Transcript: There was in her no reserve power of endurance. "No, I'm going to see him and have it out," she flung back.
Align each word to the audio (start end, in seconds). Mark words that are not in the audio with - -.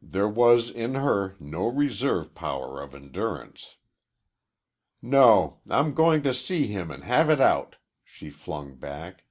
There 0.00 0.30
was 0.30 0.70
in 0.70 0.94
her 0.94 1.36
no 1.38 1.66
reserve 1.66 2.34
power 2.34 2.80
of 2.80 2.94
endurance. 2.94 3.76
"No, 5.02 5.60
I'm 5.68 5.92
going 5.92 6.22
to 6.22 6.32
see 6.32 6.68
him 6.68 6.90
and 6.90 7.04
have 7.04 7.28
it 7.28 7.38
out," 7.38 7.76
she 8.02 8.30
flung 8.30 8.76
back. 8.76 9.24